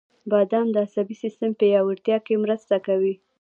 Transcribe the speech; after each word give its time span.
•بادام 0.31 0.67
د 0.71 0.75
عصبي 0.85 1.15
سیستم 1.23 1.51
پیاوړتیا 1.59 2.17
کې 2.25 2.41
مرسته 2.43 2.75
کوي. 2.87 3.13